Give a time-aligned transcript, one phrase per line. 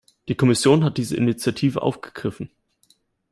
[0.29, 2.49] Die Kommission hat diese Initiative aufgegriffen.